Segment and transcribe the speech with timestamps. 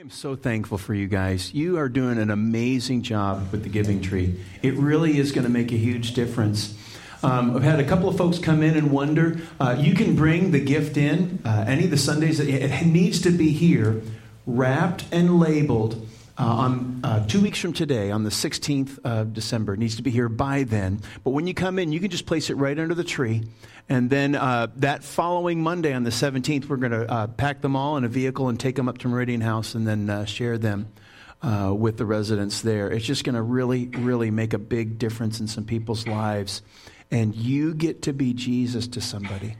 [0.00, 1.52] I am so thankful for you guys.
[1.52, 4.40] You are doing an amazing job with the Giving Tree.
[4.62, 6.74] It really is going to make a huge difference.
[7.22, 9.42] Um, I've had a couple of folks come in and wonder.
[9.60, 12.40] Uh, you can bring the gift in uh, any of the Sundays.
[12.40, 14.00] It needs to be here,
[14.46, 16.08] wrapped and labeled.
[16.40, 20.02] Uh, on uh, two weeks from today, on the 16th of December, it needs to
[20.02, 20.98] be here by then.
[21.22, 23.44] But when you come in, you can just place it right under the tree.
[23.90, 27.76] And then uh, that following Monday, on the 17th, we're going to uh, pack them
[27.76, 30.56] all in a vehicle and take them up to Meridian House and then uh, share
[30.56, 30.88] them
[31.42, 32.90] uh, with the residents there.
[32.90, 36.62] It's just going to really, really make a big difference in some people's lives.
[37.10, 39.56] And you get to be Jesus to somebody.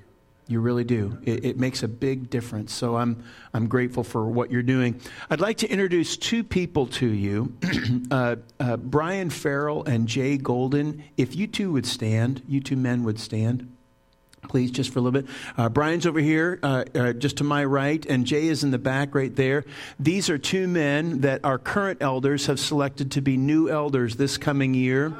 [0.50, 1.16] You really do.
[1.22, 2.72] It, it, makes a big difference.
[2.72, 3.22] So I'm,
[3.54, 5.00] I'm grateful for what you're doing.
[5.30, 7.56] I'd like to introduce two people to you
[8.10, 11.04] uh, uh, Brian Farrell and Jay Golden.
[11.16, 13.72] If you two would stand, you two men would stand
[14.48, 15.30] please, just for a little bit.
[15.56, 18.78] Uh, Brian's over here, uh, uh, just to my right, and Jay is in the
[18.78, 19.64] back right there.
[19.98, 24.38] These are two men that our current elders have selected to be new elders this
[24.38, 25.14] coming year.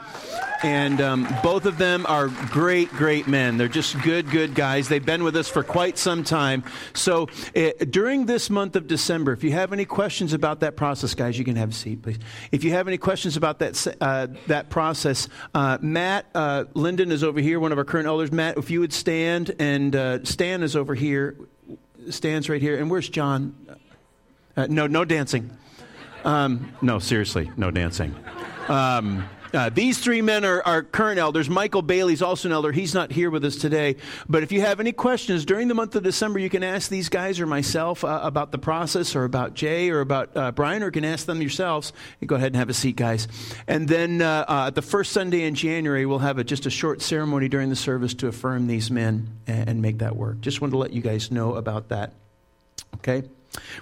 [0.63, 3.57] And um, both of them are great, great men.
[3.57, 4.89] They're just good, good guys.
[4.89, 6.65] They've been with us for quite some time.
[6.93, 11.15] So uh, during this month of December, if you have any questions about that process,
[11.15, 12.19] guys, you can have a seat, please.
[12.53, 17.25] If you have any questions about that, uh, that process, uh, Matt uh, Linden is
[17.25, 18.31] over here, one of our current elders.
[18.31, 21.37] Matt, if you would and uh, Stan is over here,
[22.09, 22.79] stands right here.
[22.79, 23.55] And where's John?
[24.57, 25.51] Uh, no, no dancing.
[26.25, 28.15] Um, no, seriously, no dancing.
[28.69, 31.49] Um, uh, these three men are, are current elders.
[31.49, 32.73] Michael Bailey's also an elder.
[32.73, 33.97] He's not here with us today.
[34.29, 37.09] But if you have any questions during the month of December, you can ask these
[37.09, 40.91] guys or myself uh, about the process or about Jay or about uh, Brian, or
[40.91, 41.93] can ask them yourselves.
[42.21, 43.29] You go ahead and have a seat, guys.
[43.67, 47.03] And then uh, uh, the first Sunday in January, we'll have a, just a short
[47.03, 50.41] ceremony during the service to affirm these men and, and make that work.
[50.41, 52.13] Just wanted to let you guys know about that.
[52.97, 53.25] Okay?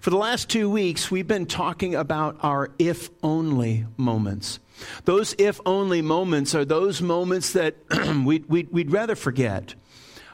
[0.00, 4.60] For the last two weeks, we've been talking about our if only moments.
[5.04, 7.76] Those if only moments are those moments that
[8.24, 9.74] we'd, we'd, we'd, rather forget.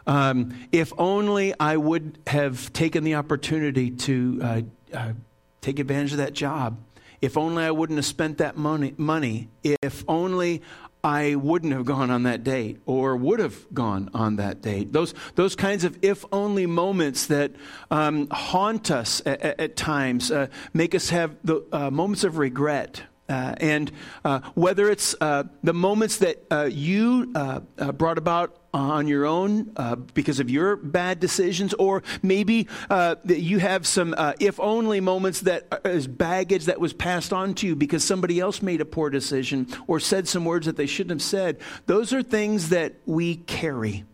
[0.07, 4.63] Um, if only I would have taken the opportunity to uh,
[4.93, 5.13] uh,
[5.61, 6.79] take advantage of that job.
[7.21, 9.49] If only I wouldn't have spent that money, money.
[9.63, 10.61] If only
[11.05, 14.93] I wouldn't have gone on that date or would have gone on that date.
[14.93, 17.53] Those, those kinds of if only moments that
[17.91, 23.03] um, haunt us at, at times, uh, make us have the uh, moments of regret
[23.29, 23.91] uh, and
[24.25, 29.25] uh, whether it's uh, the moments that uh, you uh, uh, brought about on your
[29.25, 29.73] own
[30.15, 35.81] because of your bad decisions, or maybe that you have some if only moments that
[35.85, 39.69] is baggage that was passed on to you because somebody else made a poor decision
[39.87, 44.05] or said some words that they shouldn't have said, those are things that we carry.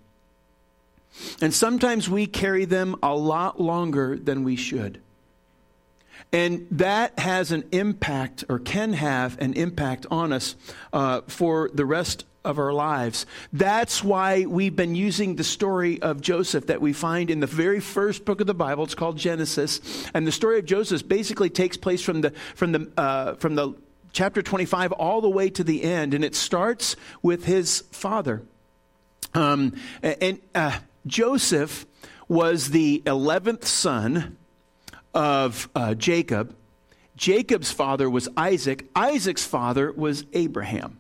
[1.41, 5.01] And sometimes we carry them a lot longer than we should.
[6.33, 10.57] And that has an impact, or can have an impact on us
[10.93, 13.27] uh, for the rest of our lives.
[13.53, 17.81] That's why we've been using the story of Joseph that we find in the very
[17.81, 18.85] first book of the Bible.
[18.85, 19.81] It's called Genesis,
[20.15, 23.75] and the story of Joseph basically takes place from the from the uh, from the
[24.13, 28.43] chapter 25 all the way to the end, and it starts with his father.
[29.35, 31.87] Um, and uh, Joseph
[32.27, 34.37] was the eleventh son
[35.15, 36.55] of uh, Jacob.
[37.17, 38.89] Jacob's father was Isaac.
[38.95, 40.99] Isaac's father was Abraham.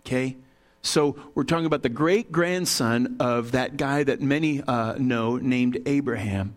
[0.00, 0.36] Okay?
[0.82, 5.78] So we're talking about the great grandson of that guy that many uh, know named
[5.86, 6.56] Abraham.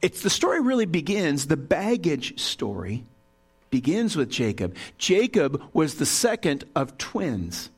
[0.00, 3.04] It's the story really begins, the baggage story
[3.70, 4.74] begins with Jacob.
[4.98, 7.70] Jacob was the second of twins.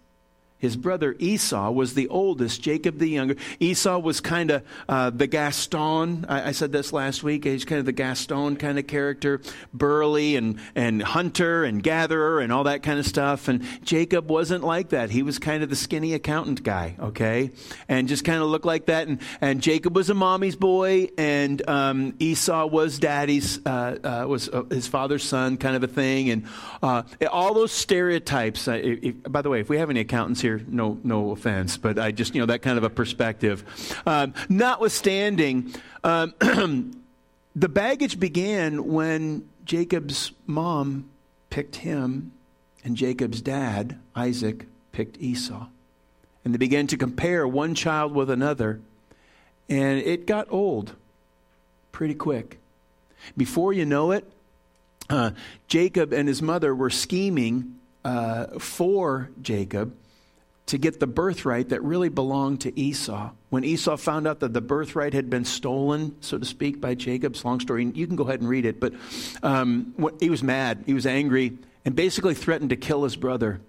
[0.67, 3.37] His brother Esau was the oldest, Jacob the younger.
[3.61, 6.27] Esau was kind of uh, the Gaston.
[6.29, 7.45] I, I, said this last week.
[7.45, 9.41] He's kind of the Gaston kind of character,
[9.73, 13.47] burly and, and hunter and gatherer and all that kind of stuff.
[13.47, 15.11] And Jacob wasn't like that.
[15.11, 17.53] He was kind of the skinny accountant guy, okay?
[17.89, 19.07] And just kind of looked like that.
[19.07, 24.49] And, and Jacob was a mommy's boy, and um, Esau was daddy's, uh, uh, was
[24.49, 26.31] uh, his father's son, kind of a thing.
[26.31, 26.47] And
[26.83, 28.67] uh, all those stereotypes.
[28.67, 31.99] Uh, if, by the way, if we have any accountants here, no, no offense, but
[31.99, 33.65] I just, you know, that kind of a perspective.
[34.07, 35.75] Um, notwithstanding,
[36.05, 36.35] um,
[37.57, 41.09] the baggage began when Jacob's mom
[41.51, 42.33] picked him
[42.85, 45.67] and Jacob's dad, Isaac, picked Esau.
[46.45, 48.81] And they began to compare one child with another,
[49.69, 50.95] and it got old
[51.91, 52.61] pretty quick.
[53.37, 54.31] Before you know it,
[55.11, 55.33] uh,
[55.67, 59.93] Jacob and his mother were scheming uh, for Jacob
[60.67, 63.31] to get the birthright that really belonged to Esau.
[63.51, 67.45] When Esau found out that the birthright had been stolen, so to speak, by Jacob's
[67.45, 68.93] long story, you can go ahead and read it, but
[69.43, 73.61] um, he was mad, he was angry, and basically threatened to kill his brother.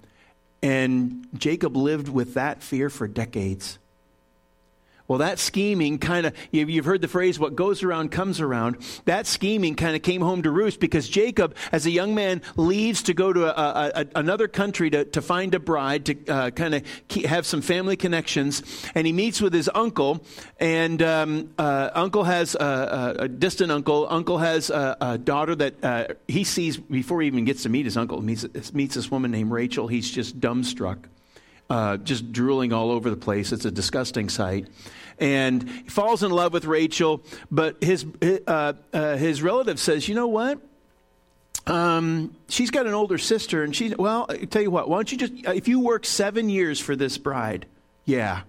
[0.64, 3.78] And Jacob lived with that fear for decades.
[5.08, 8.78] Well, that scheming kind of, you've heard the phrase, what goes around comes around.
[9.06, 13.04] That scheming kind of came home to roost because Jacob, as a young man, leaves
[13.04, 16.76] to go to a, a, another country to, to find a bride, to uh, kind
[16.76, 16.84] of
[17.24, 18.62] have some family connections.
[18.96, 20.22] And he meets with his uncle,
[20.60, 24.08] and um, uh, uncle has a, a, distant uncle.
[24.10, 27.96] Uncle has a, daughter that uh, he sees before he even gets to meet his
[27.96, 28.22] uncle.
[28.22, 29.88] Meets, meets this woman named Rachel.
[29.88, 30.98] He's just dumbstruck.
[31.70, 33.52] Uh, just drooling all over the place.
[33.52, 34.68] It's a disgusting sight
[35.20, 37.24] and he falls in love with Rachel.
[37.50, 38.06] But his
[38.48, 40.60] uh, uh, his relative says, "You know what?
[41.66, 44.90] Um, she's got an older sister, and she well, I tell you what.
[44.90, 47.66] Why don't you just if you work seven years for this bride?
[48.06, 48.42] Yeah,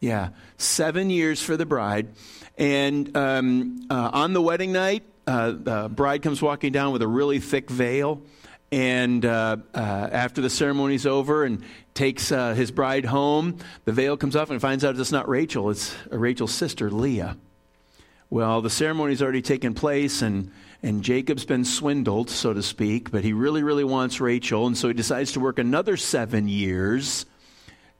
[0.00, 2.08] yeah, seven years for the bride,
[2.56, 7.06] and um, uh, on the wedding night." Uh, the bride comes walking down with a
[7.06, 8.22] really thick veil,
[8.72, 11.62] and uh, uh, after the ceremony's over and
[11.98, 15.68] takes uh, his bride home, the veil comes off and finds out it's not Rachel,
[15.68, 17.36] it's Rachel's sister, Leah.
[18.30, 23.24] Well, the ceremony's already taken place, and, and Jacob's been swindled, so to speak, but
[23.24, 27.26] he really, really wants Rachel, and so he decides to work another seven years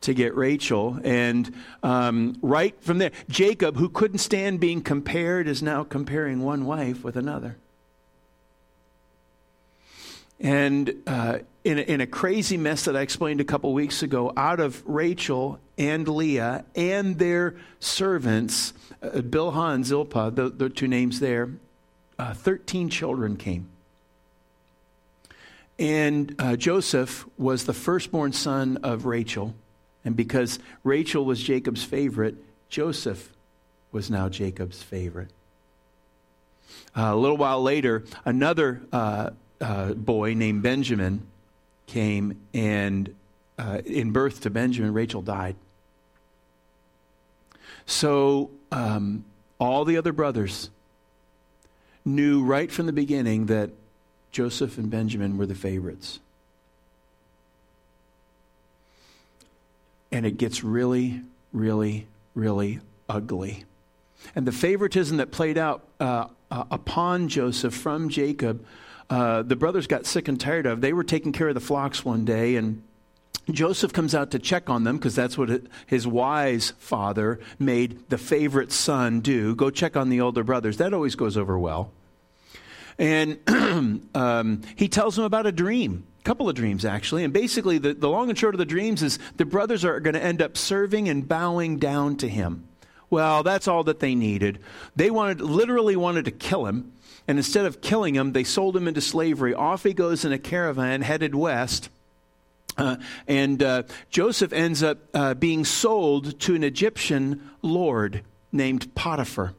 [0.03, 1.00] to get Rachel.
[1.03, 1.53] And
[1.83, 7.03] um, right from there, Jacob, who couldn't stand being compared, is now comparing one wife
[7.03, 7.56] with another.
[10.40, 14.32] And uh, in, a, in a crazy mess that I explained a couple weeks ago,
[14.37, 20.88] out of Rachel and Leah and their servants, uh, Bilhah and Zilpah, the, the two
[20.88, 21.50] names there,
[22.19, 23.69] uh, 13 children came.
[25.79, 29.55] And uh, Joseph was the firstborn son of Rachel.
[30.05, 32.37] And because Rachel was Jacob's favorite,
[32.69, 33.32] Joseph
[33.93, 35.31] was now Jacob's favorite.
[36.96, 38.82] Uh, a little while later, another
[39.60, 41.26] uh, boy named Benjamin
[41.87, 43.14] came, and
[43.58, 45.56] uh, in birth to Benjamin, Rachel died.
[47.87, 49.25] So um,
[49.58, 50.70] all the other brothers
[52.05, 53.70] knew right from the beginning that
[54.31, 56.20] Joseph and Benjamin were the favorites.
[60.12, 61.22] And it gets really,
[61.52, 63.64] really, really ugly.
[64.34, 68.64] And the favoritism that played out uh, uh, upon Joseph from Jacob
[69.10, 70.81] uh, the brothers got sick and tired of.
[70.81, 72.82] They were taking care of the flocks one day, and
[73.50, 78.19] Joseph comes out to check on them because that's what his wise father made the
[78.19, 80.76] favorite son do go check on the older brothers.
[80.76, 81.90] That always goes over well.
[82.99, 83.38] And
[84.14, 87.25] um, he tells them about a dream, a couple of dreams actually.
[87.25, 90.14] And basically, the, the long and short of the dreams is the brothers are going
[90.14, 92.69] to end up serving and bowing down to him.
[93.11, 94.58] Well, that's all that they needed.
[94.94, 96.93] They wanted, literally wanted to kill him.
[97.28, 99.52] And instead of killing him, they sold him into slavery.
[99.52, 101.90] Off he goes in a caravan headed west.
[102.78, 102.96] Uh,
[103.26, 109.52] and uh, Joseph ends up uh, being sold to an Egyptian lord named Potiphar.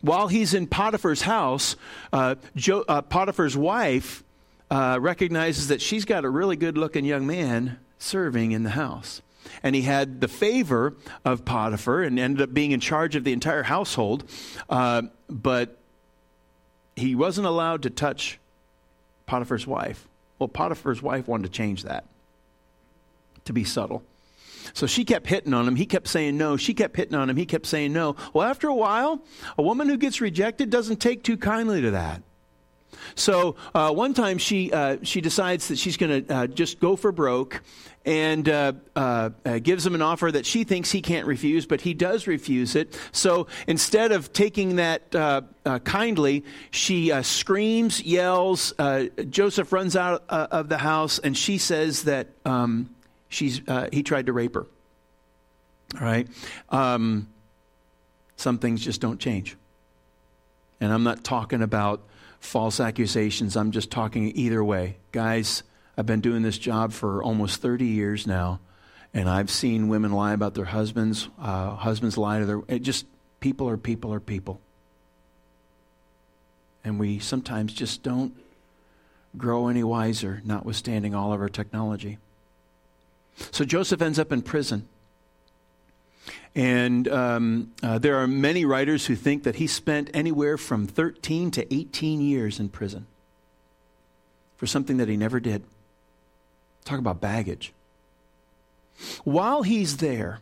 [0.00, 1.76] While he's in Potiphar's house,
[2.12, 4.24] uh, jo- uh, Potiphar's wife
[4.70, 9.22] uh, recognizes that she's got a really good looking young man serving in the house.
[9.62, 10.94] And he had the favor
[11.24, 14.24] of Potiphar and ended up being in charge of the entire household.
[14.68, 15.76] but
[16.96, 18.38] he wasn't allowed to touch
[19.26, 20.06] Potiphar's wife.
[20.38, 22.04] Well, Potiphar's wife wanted to change that
[23.44, 24.02] to be subtle.
[24.72, 25.76] So she kept hitting on him.
[25.76, 26.56] He kept saying no.
[26.56, 27.36] She kept hitting on him.
[27.36, 28.16] He kept saying no.
[28.32, 29.22] Well, after a while,
[29.58, 32.22] a woman who gets rejected doesn't take too kindly to that.
[33.14, 36.96] So uh, one time she uh, she decides that she's going to uh, just go
[36.96, 37.62] for broke,
[38.04, 41.80] and uh, uh, uh, gives him an offer that she thinks he can't refuse, but
[41.80, 42.98] he does refuse it.
[43.12, 45.10] So instead of taking that
[45.84, 48.74] kindly, she screams, yells.
[49.30, 52.94] Joseph runs out of the house, and she says that um,
[53.28, 54.66] she's he tried to rape her.
[55.98, 56.28] All right.
[56.70, 57.28] Um,
[58.36, 59.56] some things just don't change.
[60.80, 62.02] And I'm not talking about
[62.40, 63.56] false accusations.
[63.56, 64.96] I'm just talking either way.
[65.12, 65.62] Guys,
[65.96, 68.60] I've been doing this job for almost 30 years now,
[69.12, 72.62] and I've seen women lie about their husbands, uh, husbands lie to their.
[72.68, 73.06] It just
[73.40, 74.60] people are people are people,
[76.82, 78.34] and we sometimes just don't
[79.36, 82.18] grow any wiser, notwithstanding all of our technology.
[83.50, 84.88] So Joseph ends up in prison.
[86.54, 91.50] And um, uh, there are many writers who think that he spent anywhere from 13
[91.52, 93.06] to 18 years in prison
[94.56, 95.64] for something that he never did.
[96.84, 97.72] Talk about baggage.
[99.24, 100.40] While he's there,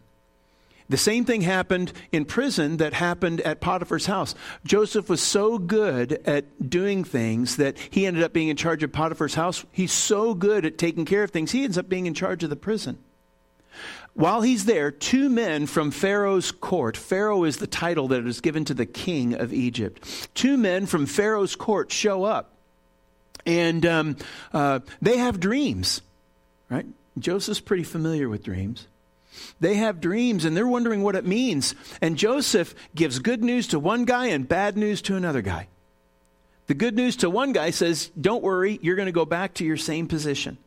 [0.89, 4.35] the same thing happened in prison that happened at Potiphar's house.
[4.65, 8.93] Joseph was so good at doing things that he ended up being in charge of
[8.93, 9.65] Potiphar's house.
[9.73, 12.51] He's so good at taking care of things, he ends up being in charge of
[12.51, 12.99] the prison.
[14.15, 18.67] While he's there, two men from Pharaoh's court, Pharaoh is the title that is given
[18.67, 22.51] to the king of Egypt, two men from Pharaoh's court show up.
[23.47, 24.17] And um,
[24.53, 26.03] uh, they have dreams,
[26.73, 26.87] right?
[27.19, 28.87] Joseph's pretty familiar with dreams.
[29.61, 31.75] They have dreams and they're wondering what it means.
[32.01, 35.69] And Joseph gives good news to one guy and bad news to another guy.
[36.67, 39.65] The good news to one guy says, Don't worry, you're going to go back to
[39.65, 40.59] your same position.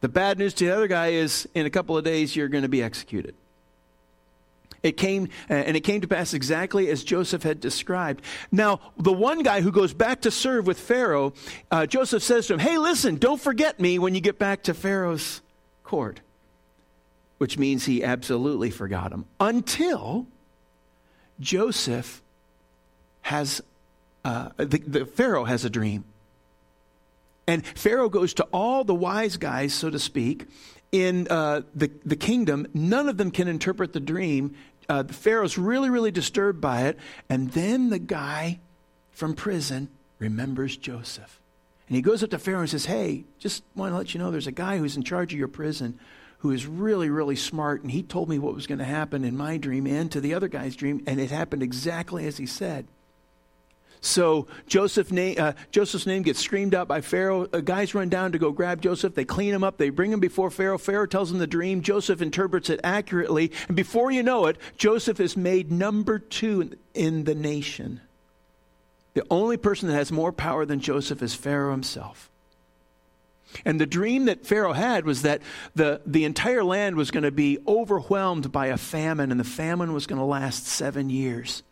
[0.00, 2.62] The bad news to the other guy is in a couple of days you're going
[2.62, 3.34] to be executed.
[4.82, 8.24] It came, uh, and it came to pass exactly as Joseph had described.
[8.50, 11.34] Now, the one guy who goes back to serve with Pharaoh,
[11.70, 14.74] uh, Joseph says to him, Hey, listen, don't forget me when you get back to
[14.74, 15.41] Pharaoh's
[15.92, 16.22] court.
[17.36, 20.26] Which means he absolutely forgot him until
[21.38, 22.22] Joseph
[23.20, 23.60] has,
[24.24, 26.04] uh, the, the Pharaoh has a dream.
[27.46, 30.46] And Pharaoh goes to all the wise guys, so to speak,
[30.92, 32.68] in uh, the, the kingdom.
[32.72, 34.54] None of them can interpret the dream.
[34.88, 36.98] Uh, Pharaoh's really, really disturbed by it.
[37.28, 38.60] And then the guy
[39.10, 41.41] from prison remembers Joseph.
[41.88, 44.30] And he goes up to Pharaoh and says, Hey, just want to let you know
[44.30, 45.98] there's a guy who's in charge of your prison
[46.38, 47.82] who is really, really smart.
[47.82, 50.34] And he told me what was going to happen in my dream and to the
[50.34, 51.02] other guy's dream.
[51.06, 52.88] And it happened exactly as he said.
[54.00, 57.46] So Joseph uh, Joseph's name gets screamed out by Pharaoh.
[57.52, 59.14] Uh, guys run down to go grab Joseph.
[59.14, 59.78] They clean him up.
[59.78, 60.78] They bring him before Pharaoh.
[60.78, 61.80] Pharaoh tells him the dream.
[61.80, 63.52] Joseph interprets it accurately.
[63.68, 68.00] And before you know it, Joseph is made number two in the nation.
[69.14, 72.30] The only person that has more power than Joseph is Pharaoh himself.
[73.64, 75.42] And the dream that Pharaoh had was that
[75.74, 79.92] the, the entire land was going to be overwhelmed by a famine, and the famine
[79.92, 81.62] was going to last seven years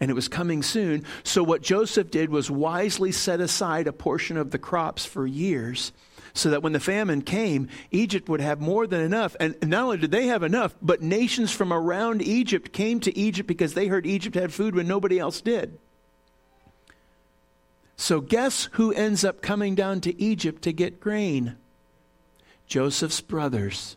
[0.00, 1.04] and it was coming soon.
[1.24, 5.92] So, what Joseph did was wisely set aside a portion of the crops for years
[6.34, 9.34] so that when the famine came, Egypt would have more than enough.
[9.40, 13.48] And not only did they have enough, but nations from around Egypt came to Egypt
[13.48, 15.78] because they heard Egypt had food when nobody else did.
[18.00, 21.56] So, guess who ends up coming down to Egypt to get grain?
[22.68, 23.96] Joseph's brothers.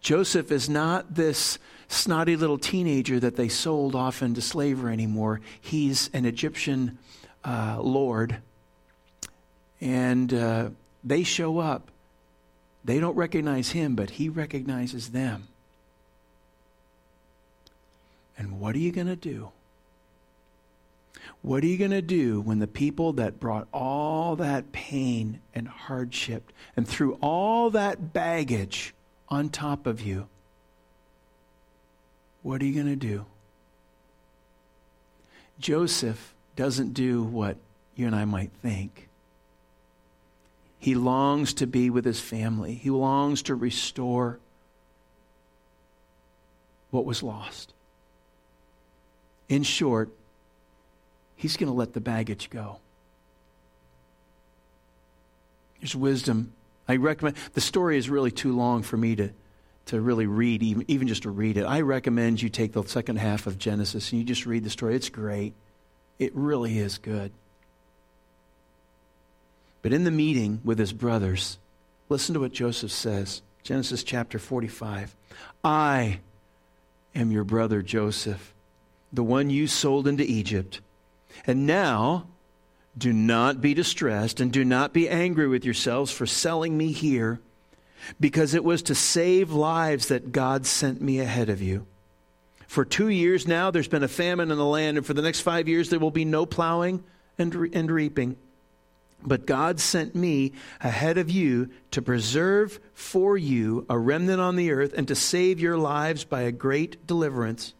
[0.00, 5.40] Joseph is not this snotty little teenager that they sold off into slavery anymore.
[5.60, 6.98] He's an Egyptian
[7.44, 8.38] uh, lord.
[9.80, 10.70] And uh,
[11.04, 11.92] they show up.
[12.84, 15.46] They don't recognize him, but he recognizes them.
[18.36, 19.52] And what are you going to do?
[21.44, 25.68] What are you going to do when the people that brought all that pain and
[25.68, 28.94] hardship and threw all that baggage
[29.28, 30.26] on top of you
[32.44, 33.24] what are you going to do?
[35.58, 37.56] Joseph doesn't do what
[37.96, 39.08] you and I might think.
[40.78, 44.38] He longs to be with his family, he longs to restore
[46.90, 47.72] what was lost.
[49.48, 50.10] In short,
[51.36, 52.78] he's going to let the baggage go.
[55.80, 56.52] There's wisdom.
[56.88, 59.30] I recommend, the story is really too long for me to
[59.86, 61.64] to really read, even, even just to read it.
[61.64, 64.94] I recommend you take the second half of Genesis and you just read the story.
[64.96, 65.52] It's great.
[66.18, 67.32] It really is good.
[69.82, 71.58] But in the meeting with his brothers,
[72.08, 75.14] listen to what Joseph says Genesis chapter 45.
[75.62, 76.20] I
[77.14, 78.54] am your brother Joseph,
[79.12, 80.80] the one you sold into Egypt.
[81.46, 82.26] And now,
[82.96, 87.40] do not be distressed and do not be angry with yourselves for selling me here
[88.20, 91.86] because it was to save lives that God sent me ahead of you.
[92.66, 95.40] For two years now, there's been a famine in the land, and for the next
[95.40, 97.04] five years, there will be no plowing
[97.38, 98.36] and, re- and reaping.
[99.22, 104.70] But God sent me ahead of you to preserve for you a remnant on the
[104.70, 107.74] earth and to save your lives by a great deliverance.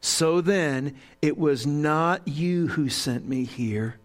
[0.00, 3.96] So then, it was not you who sent me here,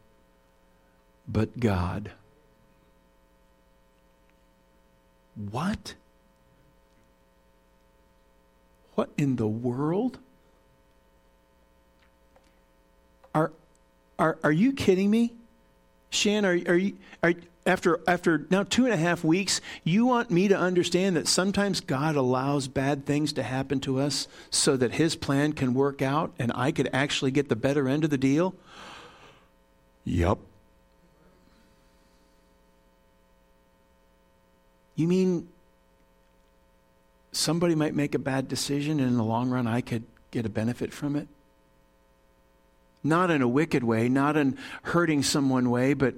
[1.28, 2.12] but God.
[5.36, 5.96] What?
[8.96, 10.20] What in the world?
[13.34, 13.52] Are,
[14.20, 15.34] are, are you kidding me?
[16.10, 17.34] Shan, are, are you, are,
[17.66, 21.80] after, after now two and a half weeks, you want me to understand that sometimes
[21.80, 26.34] God allows bad things to happen to us so that His plan can work out
[26.38, 28.54] and I could actually get the better end of the deal?
[30.04, 30.40] Yup.
[34.96, 35.48] You mean
[37.32, 40.50] somebody might make a bad decision and in the long run I could get a
[40.50, 41.30] benefit from it?
[43.06, 46.16] Not in a wicked way, not in hurting someone way, but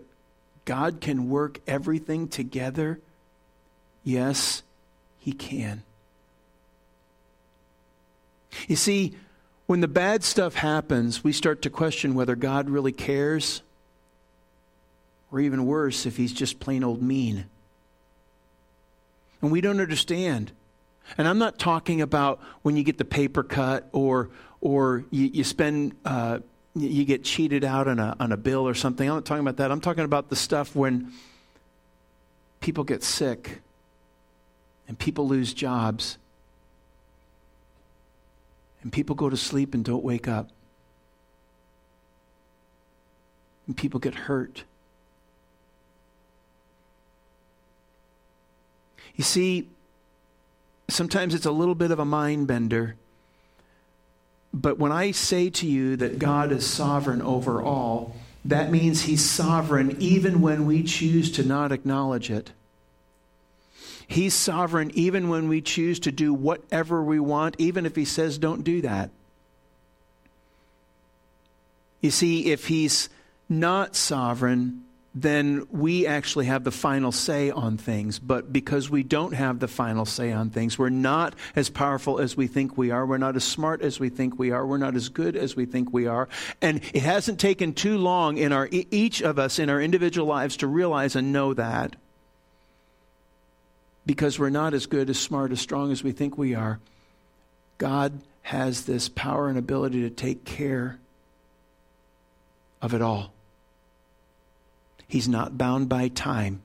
[0.66, 3.00] God can work everything together.
[4.04, 4.64] Yes,
[5.20, 5.84] He can.
[8.68, 9.16] You see,
[9.68, 13.62] when the bad stuff happens, we start to question whether God really cares,
[15.32, 17.46] or even worse, if He's just plain old mean.
[19.42, 20.52] And we don't understand.
[21.18, 24.30] And I'm not talking about when you get the paper cut or,
[24.62, 25.96] or you, you spend.
[26.04, 26.40] Uh,
[26.76, 29.08] you get cheated out on a, on a bill or something.
[29.08, 29.72] I'm not talking about that.
[29.72, 31.14] I'm talking about the stuff when
[32.60, 33.62] people get sick
[34.88, 36.18] and people lose jobs
[38.82, 40.50] and people go to sleep and don't wake up
[43.68, 44.64] and people get hurt.
[49.16, 49.70] You see,
[50.90, 52.96] sometimes it's a little bit of a mind bender
[54.56, 59.24] but when I say to you that God is sovereign over all, that means He's
[59.30, 62.54] sovereign even when we choose to not acknowledge it.
[64.08, 68.38] He's sovereign even when we choose to do whatever we want, even if He says
[68.38, 69.10] don't do that.
[72.00, 73.10] You see, if He's
[73.50, 74.85] not sovereign,
[75.18, 78.20] then we actually have the final say on things.
[78.20, 82.36] But because we don't have the final say on things, we're not as powerful as
[82.36, 83.06] we think we are.
[83.06, 84.68] We're not as smart as we think we are.
[84.68, 86.28] We're not as good as we think we are.
[86.62, 90.58] And it hasn't taken too long in our each of us in our individual lives
[90.58, 91.96] to realize and know that.
[94.06, 96.80] Because we're not as good, as smart, as strong as we think we are.
[97.78, 101.00] God has this power and ability to take care
[102.82, 103.35] of it all.
[105.08, 106.62] He's not bound by time.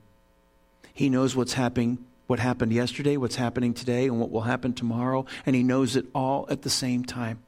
[0.93, 5.25] He knows what's happening, what happened yesterday, what's happening today, and what will happen tomorrow,
[5.45, 7.39] and he knows it all at the same time.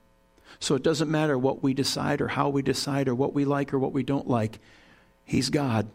[0.60, 3.74] So it doesn't matter what we decide or how we decide or what we like
[3.74, 4.60] or what we don't like.
[5.26, 5.88] He's God.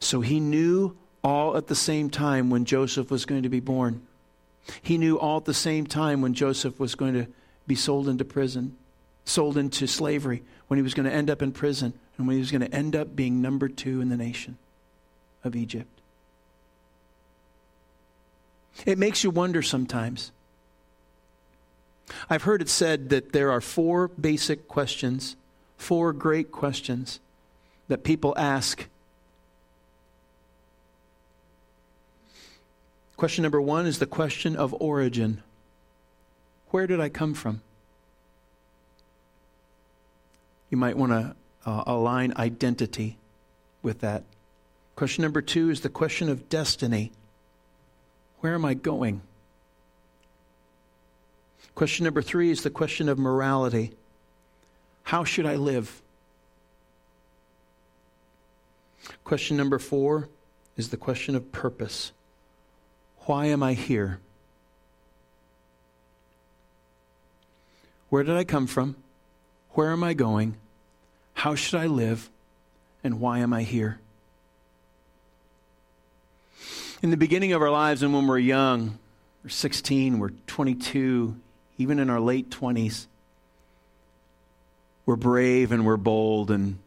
[0.00, 4.06] So he knew all at the same time when Joseph was going to be born.
[4.82, 7.26] He knew all at the same time when Joseph was going to
[7.66, 8.76] be sold into prison,
[9.28, 12.40] sold into slavery, when he was going to end up in prison, and when he
[12.40, 14.58] was going to end up being number two in the nation
[15.44, 15.88] of Egypt.
[18.86, 20.30] It makes you wonder sometimes.
[22.30, 25.36] I've heard it said that there are four basic questions,
[25.76, 27.20] four great questions
[27.88, 28.88] that people ask.
[33.16, 35.42] Question number one is the question of origin
[36.70, 37.62] Where did I come from?
[40.70, 43.18] You might want to uh, align identity
[43.82, 44.24] with that.
[44.96, 47.12] Question number two is the question of destiny.
[48.40, 49.22] Where am I going?
[51.74, 53.92] Question number three is the question of morality.
[55.04, 56.02] How should I live?
[59.24, 60.28] Question number four
[60.76, 62.12] is the question of purpose.
[63.20, 64.20] Why am I here?
[68.08, 68.96] Where did I come from?
[69.78, 70.56] Where am I going?
[71.34, 72.28] How should I live?
[73.04, 74.00] And why am I here?
[77.00, 78.98] In the beginning of our lives, and when we're young,
[79.44, 81.36] we're 16, we're 22,
[81.78, 83.06] even in our late 20s,
[85.06, 86.80] we're brave and we're bold, and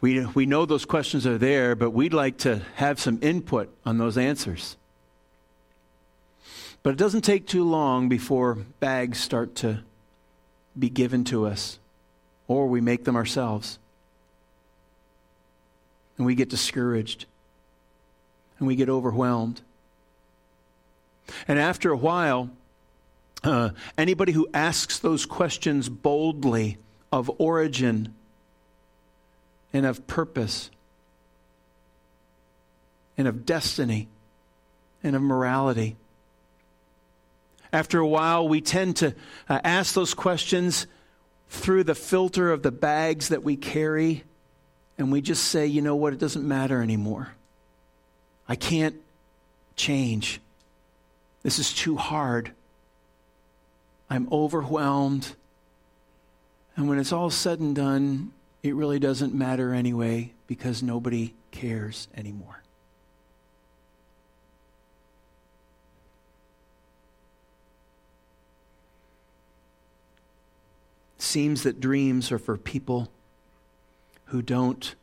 [0.00, 3.98] we, we know those questions are there, but we'd like to have some input on
[3.98, 4.76] those answers.
[6.82, 9.84] But it doesn't take too long before bags start to
[10.78, 11.78] be given to us
[12.48, 13.78] or we make them ourselves.
[16.16, 17.26] And we get discouraged
[18.58, 19.60] and we get overwhelmed.
[21.48, 22.50] And after a while,
[23.42, 26.78] uh, anybody who asks those questions boldly
[27.12, 28.14] of origin
[29.72, 30.70] and of purpose
[33.18, 34.08] and of destiny
[35.02, 35.96] and of morality.
[37.76, 39.14] After a while, we tend to
[39.50, 40.86] uh, ask those questions
[41.50, 44.24] through the filter of the bags that we carry,
[44.96, 47.34] and we just say, you know what, it doesn't matter anymore.
[48.48, 48.96] I can't
[49.76, 50.40] change.
[51.42, 52.52] This is too hard.
[54.08, 55.36] I'm overwhelmed.
[56.76, 62.08] And when it's all said and done, it really doesn't matter anyway because nobody cares
[62.16, 62.62] anymore.
[71.18, 73.08] Seems that dreams are for people
[74.26, 74.94] who don't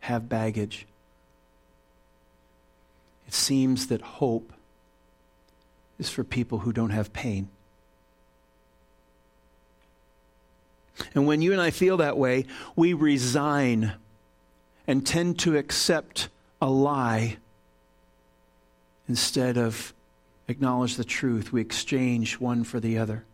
[0.00, 0.86] have baggage.
[3.26, 4.52] It seems that hope
[5.98, 7.48] is for people who don't have pain.
[11.14, 12.46] And when you and I feel that way,
[12.76, 13.94] we resign
[14.86, 16.28] and tend to accept
[16.60, 17.38] a lie
[19.08, 19.92] instead of
[20.48, 21.52] acknowledge the truth.
[21.52, 23.24] We exchange one for the other.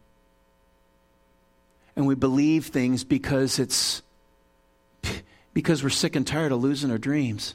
[1.97, 4.03] And we believe things because it's
[5.53, 7.55] because we're sick and tired of losing our dreams.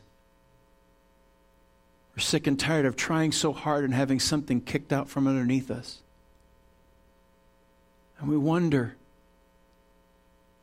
[2.16, 5.70] We're sick and tired of trying so hard and having something kicked out from underneath
[5.70, 6.00] us.
[8.20, 8.96] And we wonder,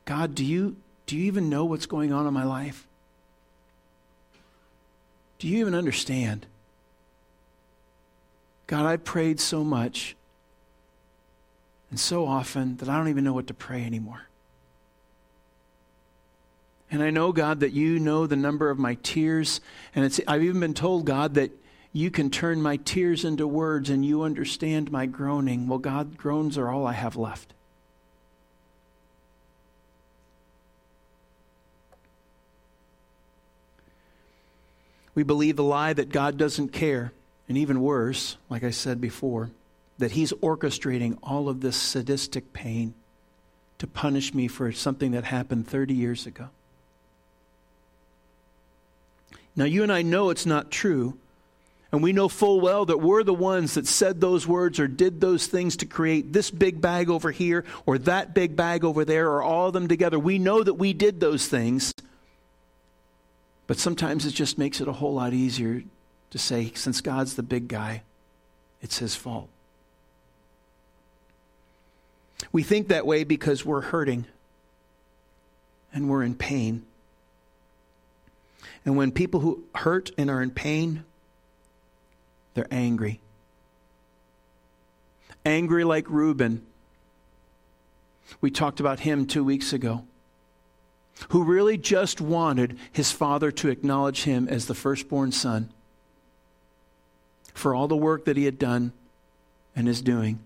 [0.04, 2.86] God, do you, do you even know what's going on in my life?
[5.38, 6.46] Do you even understand?
[8.66, 10.16] God, I prayed so much
[11.92, 14.22] and so often that I don't even know what to pray anymore.
[16.90, 19.60] And I know, God, that you know the number of my tears.
[19.94, 21.50] And I've even been told, God, that
[21.92, 25.68] you can turn my tears into words and you understand my groaning.
[25.68, 27.52] Well, God, groans are all I have left.
[35.14, 37.12] We believe the lie that God doesn't care.
[37.50, 39.50] And even worse, like I said before,
[40.02, 42.92] that He's orchestrating all of this sadistic pain
[43.78, 46.48] to punish me for something that happened 30 years ago.
[49.54, 51.16] Now, you and I know it's not true.
[51.92, 55.20] And we know full well that we're the ones that said those words or did
[55.20, 59.30] those things to create this big bag over here or that big bag over there
[59.30, 60.18] or all of them together.
[60.18, 61.92] We know that we did those things.
[63.68, 65.84] But sometimes it just makes it a whole lot easier
[66.30, 68.02] to say, since God's the big guy,
[68.80, 69.48] it's his fault.
[72.50, 74.26] We think that way because we're hurting
[75.92, 76.84] and we're in pain.
[78.84, 81.04] And when people who hurt and are in pain,
[82.54, 83.20] they're angry.
[85.44, 86.66] Angry like Reuben.
[88.40, 90.04] We talked about him two weeks ago
[91.28, 95.70] who really just wanted his father to acknowledge him as the firstborn son
[97.54, 98.92] for all the work that he had done
[99.76, 100.38] and is doing.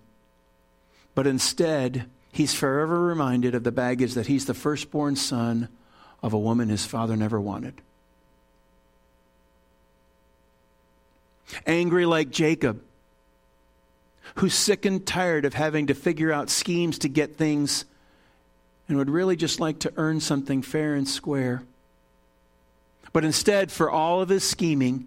[1.17, 5.69] But instead, he's forever reminded of the baggage that he's the firstborn son
[6.23, 7.81] of a woman his father never wanted.
[11.67, 12.83] Angry like Jacob,
[14.35, 17.87] who's sick and tired of having to figure out schemes to get things
[18.87, 21.63] and would really just like to earn something fair and square.
[23.15, 25.07] But instead, for all of his scheming,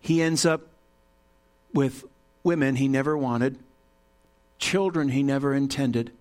[0.00, 0.66] he ends up
[1.72, 2.04] with
[2.44, 3.58] women he never wanted,
[4.60, 6.12] children he never intended,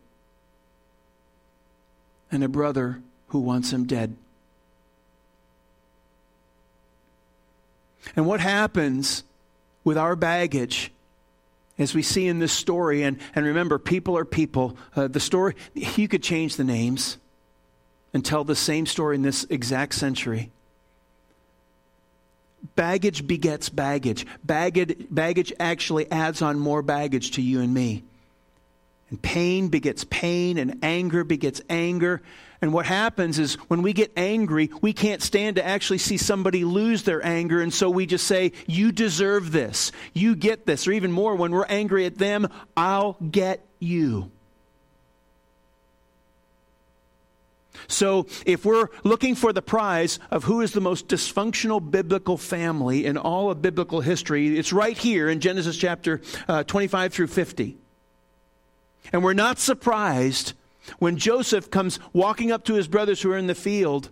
[2.31, 4.15] and a brother who wants him dead.
[8.15, 9.23] And what happens
[9.83, 10.91] with our baggage
[11.79, 13.03] as we see in this story.
[13.03, 14.77] And, and remember, people are people.
[14.95, 17.17] Uh, the story, you could change the names
[18.13, 20.51] and tell the same story in this exact century.
[22.75, 24.25] Baggage begets baggage.
[24.43, 28.03] Baggage, baggage actually adds on more baggage to you and me.
[29.09, 32.21] And pain begets pain, and anger begets anger.
[32.61, 36.65] And what happens is when we get angry, we can't stand to actually see somebody
[36.65, 37.61] lose their anger.
[37.61, 39.91] And so we just say, You deserve this.
[40.13, 40.87] You get this.
[40.87, 44.29] Or even more, when we're angry at them, I'll get you.
[47.87, 53.05] So, if we're looking for the prize of who is the most dysfunctional biblical family
[53.05, 57.77] in all of biblical history, it's right here in Genesis chapter uh, 25 through 50.
[59.11, 60.53] And we're not surprised
[60.97, 64.09] when Joseph comes walking up to his brothers who are in the field.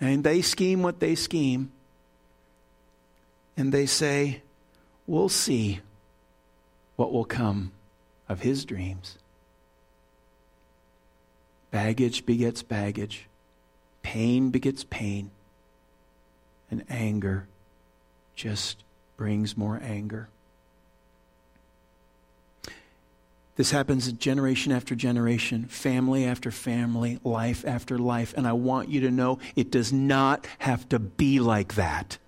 [0.00, 1.72] And they scheme what they scheme.
[3.56, 4.42] And they say,
[5.06, 5.80] We'll see
[6.96, 7.72] what will come
[8.28, 9.18] of his dreams.
[11.70, 13.28] Baggage begets baggage,
[14.02, 15.30] pain begets pain,
[16.70, 17.46] and anger
[18.34, 18.82] just
[19.16, 20.28] brings more anger.
[23.56, 28.34] This happens generation after generation, family after family, life after life.
[28.36, 32.18] And I want you to know it does not have to be like that.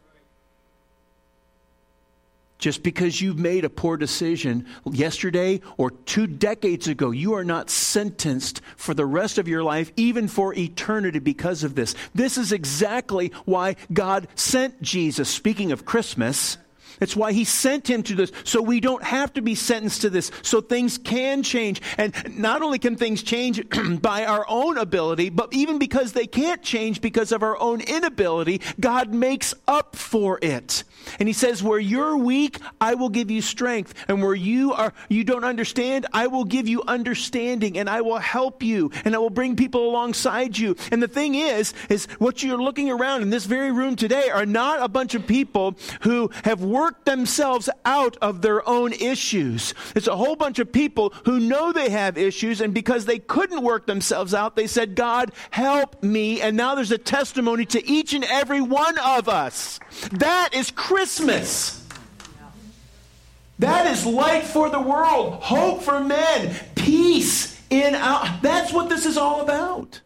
[2.57, 7.71] Just because you've made a poor decision yesterday or two decades ago, you are not
[7.71, 11.95] sentenced for the rest of your life, even for eternity, because of this.
[12.17, 15.29] This is exactly why God sent Jesus.
[15.29, 16.59] Speaking of Christmas,
[16.99, 20.11] That's why he sent him to this, so we don't have to be sentenced to
[20.11, 21.81] this, so things can change.
[21.97, 23.63] And not only can things change
[24.01, 28.61] by our own ability, but even because they can't change because of our own inability,
[28.81, 30.85] God makes up for it.
[31.19, 33.95] And he says, Where you're weak, I will give you strength.
[34.09, 38.19] And where you are you don't understand, I will give you understanding and I will
[38.19, 40.77] help you and I will bring people alongside you.
[40.91, 44.47] And the thing is, is what you're looking around in this very room today are
[44.47, 49.75] not a bunch of people who have worked themselves out of their own issues.
[49.95, 53.63] It's a whole bunch of people who know they have issues and because they couldn't
[53.63, 56.41] work themselves out, they said, God, help me.
[56.41, 59.81] And now there's a testimony to each and every one of us.
[60.13, 61.85] That is Christmas.
[63.59, 68.39] That is light for the world, hope for men, peace in our.
[68.41, 70.01] That's what this is all about.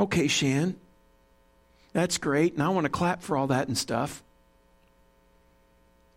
[0.00, 0.76] Okay, Shan,
[1.92, 4.22] that's great, and I want to clap for all that and stuff.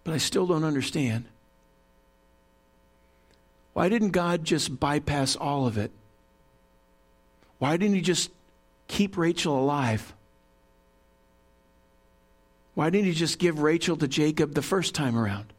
[0.05, 1.25] But I still don't understand.
[3.73, 5.91] Why didn't God just bypass all of it?
[7.59, 8.31] Why didn't He just
[8.87, 10.13] keep Rachel alive?
[12.73, 15.51] Why didn't He just give Rachel to Jacob the first time around?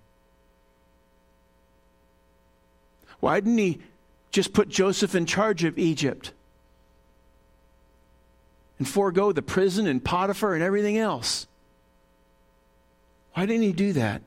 [3.20, 3.80] Why didn't He
[4.30, 6.32] just put Joseph in charge of Egypt
[8.78, 11.46] and forego the prison and Potiphar and everything else?
[13.34, 14.22] Why didn't He do that?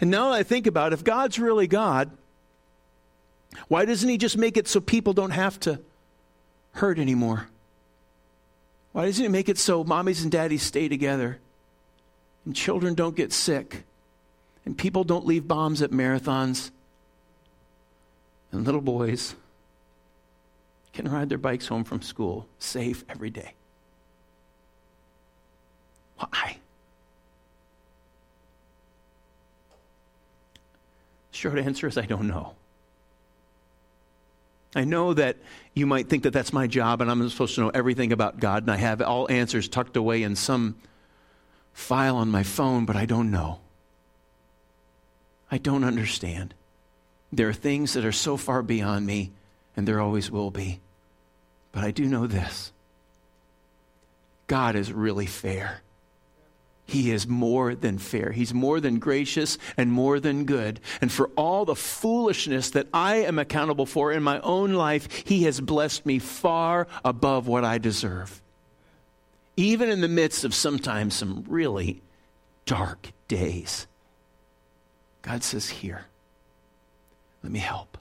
[0.00, 2.10] And now that I think about it, if God's really God,
[3.68, 5.80] why doesn't He just make it so people don't have to
[6.72, 7.48] hurt anymore?
[8.92, 11.38] Why doesn't He make it so mommies and daddies stay together
[12.44, 13.84] and children don't get sick
[14.64, 16.70] and people don't leave bombs at marathons
[18.52, 19.34] and little boys
[20.96, 23.52] can ride their bikes home from school safe every day?
[26.16, 26.56] Why?
[31.30, 32.54] Short answer is I don't know.
[34.74, 35.36] I know that
[35.74, 38.62] you might think that that's my job and I'm supposed to know everything about God
[38.62, 40.76] and I have all answers tucked away in some
[41.74, 43.60] file on my phone, but I don't know.
[45.50, 46.54] I don't understand.
[47.32, 49.32] There are things that are so far beyond me,
[49.76, 50.80] and there always will be.
[51.76, 52.72] But I do know this
[54.46, 55.82] God is really fair.
[56.86, 58.32] He is more than fair.
[58.32, 60.80] He's more than gracious and more than good.
[61.02, 65.42] And for all the foolishness that I am accountable for in my own life, He
[65.42, 68.40] has blessed me far above what I deserve.
[69.58, 72.00] Even in the midst of sometimes some really
[72.64, 73.86] dark days,
[75.20, 76.06] God says, Here,
[77.42, 77.98] let me help.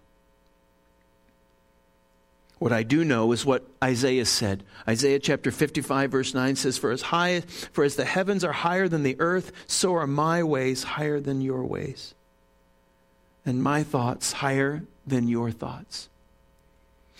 [2.58, 4.63] What I do know is what Isaiah said.
[4.88, 8.88] Isaiah chapter 55 verse 9 says for as high for as the heavens are higher
[8.88, 12.13] than the earth so are my ways higher than your ways
[13.46, 16.10] and my thoughts higher than your thoughts.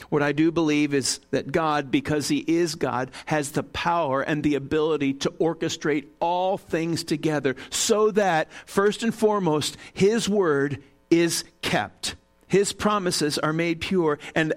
[0.10, 4.44] What I do believe is that God, because He is God, has the power and
[4.44, 11.46] the ability to orchestrate all things together so that, first and foremost, His word is
[11.62, 12.16] kept.
[12.48, 14.54] His promises are made pure, and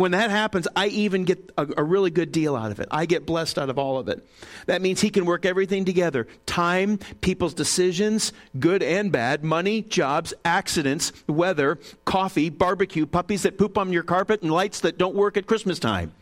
[0.00, 2.88] when that happens, I even get a, a, really good deal out of it.
[2.90, 4.26] I get blessed out of all of it.
[4.64, 10.32] That means He can work everything together time, people's decisions, good and bad, money, jobs,
[10.42, 15.36] accidents, weather, coffee, barbecue, puppies that poop on your carpet, and lights that don't work
[15.36, 16.14] at Christmas time.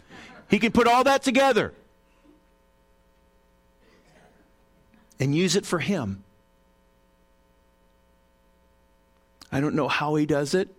[0.50, 1.72] He can put all that together
[5.20, 6.24] and use it for Him.
[9.52, 10.74] I don't know how He does it.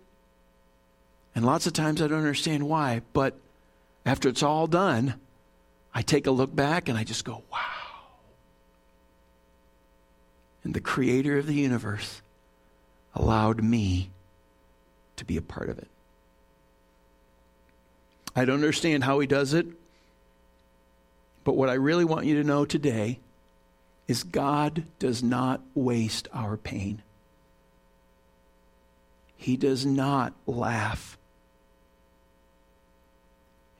[1.34, 3.34] And lots of times I don't understand why, but
[4.04, 5.14] after it's all done,
[5.94, 7.58] I take a look back and I just go, wow.
[10.64, 12.20] And the creator of the universe
[13.14, 14.10] allowed me
[15.16, 15.88] to be a part of it.
[18.34, 19.66] I don't understand how he does it,
[21.44, 23.18] but what I really want you to know today
[24.06, 27.02] is God does not waste our pain.
[29.36, 31.16] He does not laugh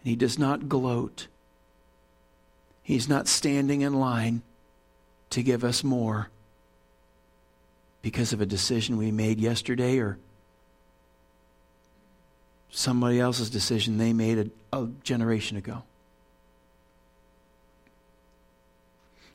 [0.03, 1.27] and he does not gloat.
[2.83, 4.43] He's not standing in line
[5.31, 6.29] to give us more
[8.03, 10.19] because of a decision we made yesterday or
[12.71, 15.83] somebody else's decision they made a, a generation ago.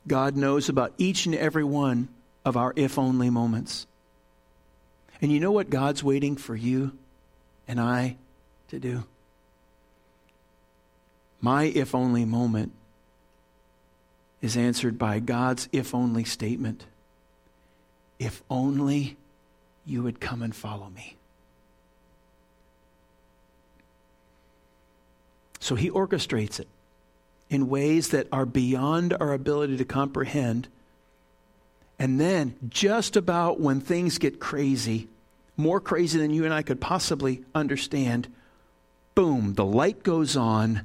[0.06, 2.08] God knows about each and every one
[2.44, 3.86] of our if only moments.
[5.20, 6.92] And you know what God's waiting for you
[7.66, 8.16] and I
[8.68, 9.04] to do?
[11.40, 12.72] My if only moment
[14.40, 16.86] is answered by God's if only statement.
[18.18, 19.16] If only
[19.84, 21.16] you would come and follow me.
[25.60, 26.68] So he orchestrates it
[27.50, 30.68] in ways that are beyond our ability to comprehend.
[31.98, 35.08] And then, just about when things get crazy,
[35.56, 38.28] more crazy than you and I could possibly understand,
[39.14, 40.82] boom, the light goes on,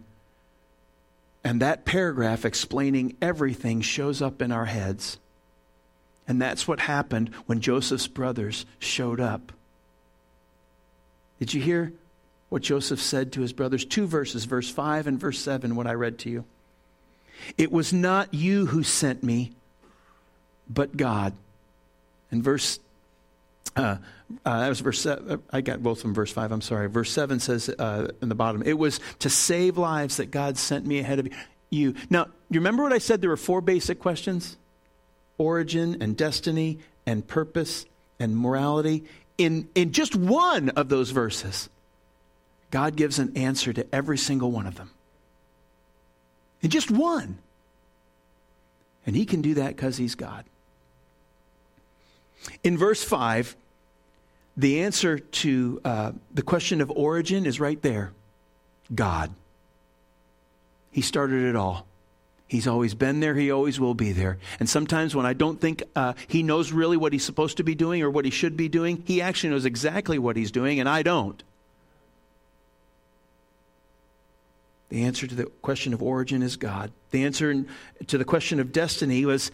[1.43, 5.17] and that paragraph explaining everything shows up in our heads.
[6.27, 9.51] And that's what happened when Joseph's brothers showed up.
[11.39, 11.91] Did you hear
[12.49, 13.83] what Joseph said to his brothers?
[13.83, 16.45] Two verses, verse 5 and verse 7, what I read to you.
[17.57, 19.51] It was not you who sent me,
[20.69, 21.33] but God.
[22.29, 22.79] And verse
[23.75, 23.97] uh,
[24.45, 25.01] uh, that was verse.
[25.01, 25.41] Seven.
[25.51, 26.51] I got both from verse five.
[26.51, 26.89] I'm sorry.
[26.89, 30.85] Verse seven says uh, in the bottom, "It was to save lives that God sent
[30.85, 31.27] me ahead of
[31.69, 33.21] you." Now, you remember what I said?
[33.21, 34.57] There were four basic questions:
[35.37, 37.85] origin and destiny and purpose
[38.19, 39.05] and morality.
[39.37, 41.69] In in just one of those verses,
[42.71, 44.91] God gives an answer to every single one of them.
[46.61, 47.37] In just one,
[49.05, 50.45] and He can do that because He's God.
[52.63, 53.55] In verse 5,
[54.57, 58.11] the answer to uh, the question of origin is right there
[58.93, 59.33] God.
[60.91, 61.87] He started it all.
[62.47, 63.33] He's always been there.
[63.33, 64.37] He always will be there.
[64.59, 67.75] And sometimes when I don't think uh, he knows really what he's supposed to be
[67.75, 70.89] doing or what he should be doing, he actually knows exactly what he's doing, and
[70.89, 71.41] I don't.
[74.89, 76.91] The answer to the question of origin is God.
[77.11, 77.63] The answer
[78.07, 79.49] to the question of destiny was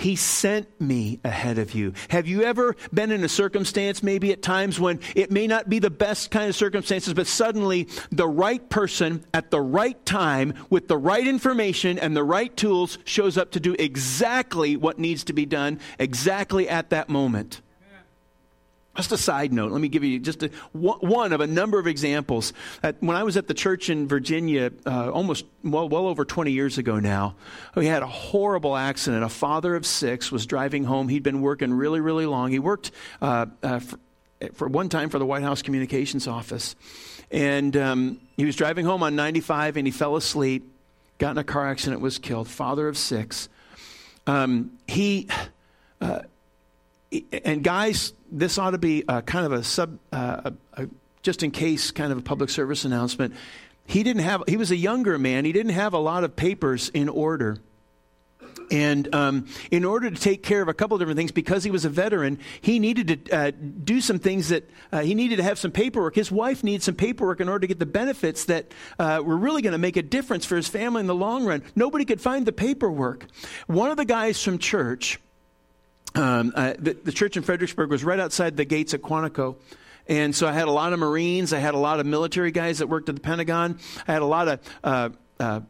[0.00, 1.92] he sent me ahead of you.
[2.08, 5.78] Have you ever been in a circumstance, maybe at times when it may not be
[5.78, 10.88] the best kind of circumstances, but suddenly the right person at the right time with
[10.88, 15.32] the right information and the right tools shows up to do exactly what needs to
[15.32, 17.60] be done exactly at that moment?
[19.00, 21.86] Just a side note, let me give you just a, one of a number of
[21.86, 22.52] examples.
[23.00, 26.76] when I was at the church in Virginia, uh, almost well, well over 20 years
[26.76, 27.34] ago now,
[27.74, 29.24] we had a horrible accident.
[29.24, 31.08] A father of six was driving home.
[31.08, 32.50] He'd been working really, really long.
[32.50, 32.90] He worked
[33.22, 33.98] uh, uh, for,
[34.52, 36.76] for, one time for the White House Communications Office.
[37.30, 40.70] And um, he was driving home on 95 and he fell asleep,
[41.16, 42.48] got in a car accident, was killed.
[42.48, 43.48] Father of six.
[44.26, 45.26] Um, he
[46.02, 46.20] uh,
[47.32, 50.88] and guys, this ought to be a kind of a sub, uh, a, a,
[51.22, 53.34] just in case kind of a public service announcement.
[53.86, 54.44] He didn't have.
[54.46, 55.44] He was a younger man.
[55.44, 57.58] He didn't have a lot of papers in order.
[58.70, 61.72] And um, in order to take care of a couple of different things, because he
[61.72, 65.42] was a veteran, he needed to uh, do some things that uh, he needed to
[65.42, 66.14] have some paperwork.
[66.14, 69.62] His wife needed some paperwork in order to get the benefits that uh, were really
[69.62, 71.64] going to make a difference for his family in the long run.
[71.74, 73.26] Nobody could find the paperwork.
[73.66, 75.18] One of the guys from church
[76.14, 79.56] um, uh, the, the, church in Fredericksburg was right outside the gates at Quantico.
[80.08, 81.52] And so I had a lot of Marines.
[81.52, 83.78] I had a lot of military guys that worked at the Pentagon.
[84.08, 85.60] I had a lot of, uh, uh,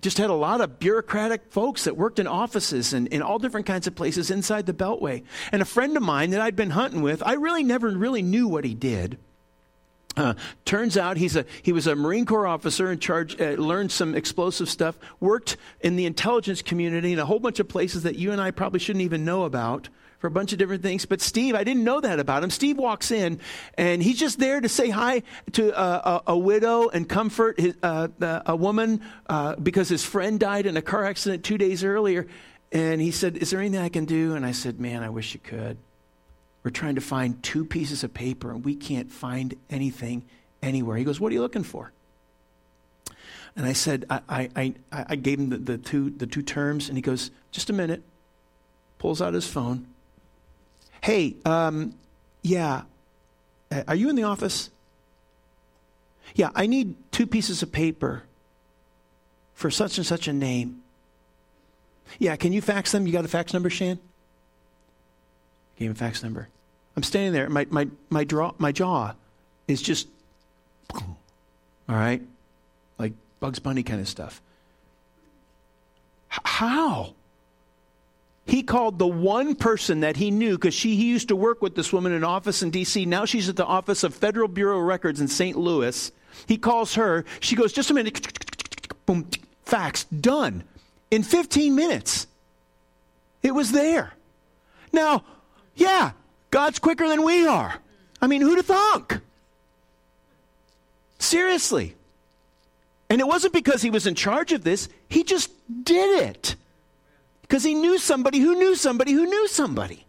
[0.00, 3.66] just had a lot of bureaucratic folks that worked in offices and in all different
[3.66, 5.24] kinds of places inside the Beltway.
[5.52, 8.48] And a friend of mine that I'd been hunting with, I really never really knew
[8.48, 9.18] what he did.
[10.16, 13.92] Uh, turns out he's a, he was a Marine Corps officer in charge, uh, learned
[13.92, 18.16] some explosive stuff, worked in the intelligence community in a whole bunch of places that
[18.16, 21.04] you and I probably shouldn't even know about for a bunch of different things.
[21.04, 22.50] But Steve, I didn't know that about him.
[22.50, 23.40] Steve walks in
[23.76, 27.76] and he's just there to say hi to uh, a, a, widow and comfort his,
[27.82, 28.08] uh,
[28.46, 32.26] a woman uh, because his friend died in a car accident two days earlier.
[32.72, 34.34] And he said, Is there anything I can do?
[34.34, 35.78] And I said, Man, I wish you could.
[36.66, 40.24] We're trying to find two pieces of paper and we can't find anything
[40.60, 40.96] anywhere.
[40.96, 41.92] He goes, What are you looking for?
[43.54, 46.98] And I said, I, I, I, gave him the, the, two, the two terms, and
[46.98, 48.02] he goes, Just a minute.
[48.98, 49.86] Pulls out his phone.
[51.00, 51.94] Hey, um,
[52.42, 52.82] yeah,
[53.70, 54.70] uh, are you in the office?
[56.34, 58.24] Yeah, I need two pieces of paper
[59.54, 60.82] for such and such a name.
[62.18, 63.06] Yeah, can you fax them?
[63.06, 64.00] You got a fax number, Shan?
[65.78, 66.48] Gave him fax number.
[66.96, 69.12] I'm standing there, my, my, my, draw, my jaw
[69.68, 70.08] is just,
[70.94, 71.16] all
[71.88, 72.22] right,
[72.98, 74.40] like Bugs Bunny kind of stuff.
[76.32, 77.14] H- how?
[78.46, 81.74] He called the one person that he knew because she he used to work with
[81.74, 83.04] this woman in office in D.C.
[83.04, 85.58] Now she's at the office of Federal Bureau of Records in St.
[85.58, 86.12] Louis.
[86.46, 87.24] He calls her.
[87.40, 88.24] She goes, "Just a minute."
[89.04, 89.28] Boom,
[89.64, 90.62] fax done
[91.10, 92.28] in 15 minutes.
[93.42, 94.14] It was there.
[94.92, 95.24] Now,
[95.74, 96.12] yeah,
[96.50, 97.74] God's quicker than we are.
[98.20, 99.20] I mean, who'd have thunk?
[101.18, 101.94] Seriously.
[103.08, 105.50] And it wasn't because he was in charge of this, he just
[105.84, 106.56] did it.
[107.42, 110.04] Because he knew somebody who knew somebody who knew somebody.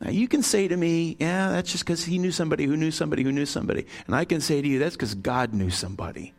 [0.00, 2.90] Now, you can say to me, yeah, that's just because he knew somebody who knew
[2.90, 3.86] somebody who knew somebody.
[4.06, 6.34] And I can say to you, that's because God knew somebody.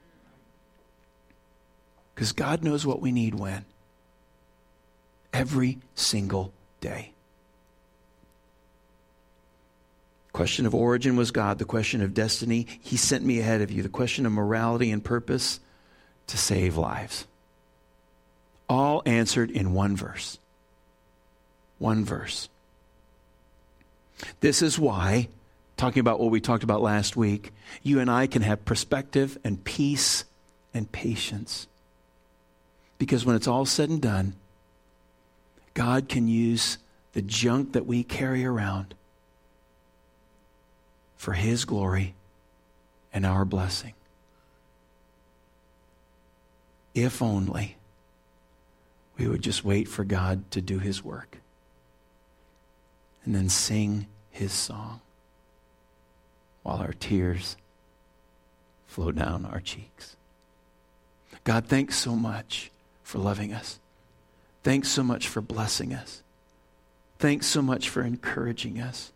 [2.13, 3.65] Because God knows what we need when.
[5.34, 7.13] Every single day.
[10.38, 11.57] Question of origin was God.
[11.57, 13.81] The question of destiny, He sent me ahead of you.
[13.81, 15.59] The question of morality and purpose,
[16.27, 17.25] to save lives.
[18.69, 20.38] All answered in one verse.
[21.79, 22.49] One verse.
[24.39, 25.29] This is why,
[25.75, 29.63] talking about what we talked about last week, you and I can have perspective and
[29.63, 30.23] peace
[30.71, 31.65] and patience.
[32.99, 34.35] Because when it's all said and done,
[35.73, 36.77] God can use
[37.13, 38.93] the junk that we carry around
[41.18, 42.15] for His glory
[43.11, 43.93] and our blessing.
[46.93, 47.78] If only
[49.18, 51.38] we would just wait for God to do His work
[53.26, 55.01] and then sing His song
[56.63, 57.57] while our tears
[58.86, 60.15] flow down our cheeks.
[61.43, 62.72] God, thanks so much
[63.03, 63.80] for loving us.
[64.63, 66.24] Thanks so much for blessing us.
[67.20, 69.11] Thanks so much for encouraging us.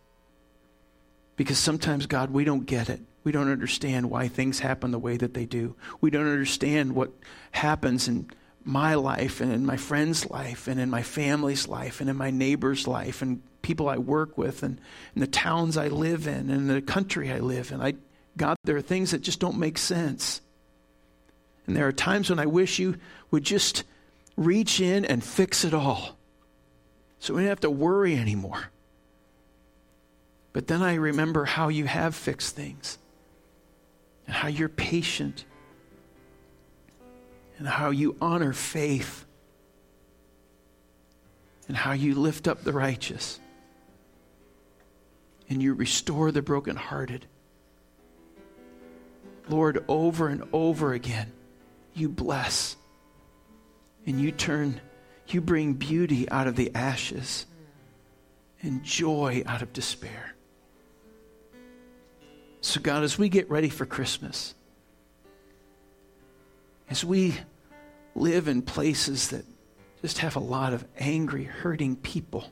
[1.36, 3.00] Because sometimes, God, we don't get it.
[3.24, 5.76] We don't understand why things happen the way that they do.
[6.00, 7.12] We don't understand what
[7.52, 8.30] happens in
[8.64, 12.30] my life and in my friend's life and in my family's life and in my
[12.30, 14.80] neighbor's life and people I work with and
[15.14, 17.80] in the towns I live in and the country I live in.
[17.80, 17.94] I,
[18.36, 20.40] God, there are things that just don't make sense.
[21.66, 22.96] And there are times when I wish you
[23.30, 23.84] would just
[24.36, 26.16] reach in and fix it all
[27.18, 28.70] so we don't have to worry anymore.
[30.52, 32.98] But then I remember how you have fixed things
[34.26, 35.44] and how you're patient
[37.58, 39.24] and how you honor faith
[41.68, 43.40] and how you lift up the righteous
[45.48, 47.26] and you restore the brokenhearted.
[49.48, 51.32] Lord, over and over again,
[51.94, 52.76] you bless
[54.06, 54.80] and you turn,
[55.28, 57.46] you bring beauty out of the ashes
[58.62, 60.34] and joy out of despair.
[62.62, 64.54] So, God, as we get ready for Christmas,
[66.88, 67.36] as we
[68.14, 69.44] live in places that
[70.00, 72.48] just have a lot of angry, hurting people,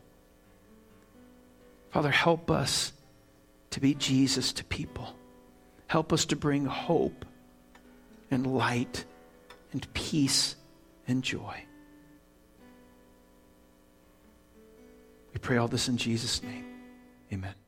[1.90, 2.92] Father, help us
[3.70, 5.14] to be Jesus to people.
[5.86, 7.24] Help us to bring hope
[8.32, 9.04] and light
[9.72, 10.56] and peace
[11.06, 11.64] and joy.
[15.32, 16.64] We pray all this in Jesus' name.
[17.32, 17.59] Amen.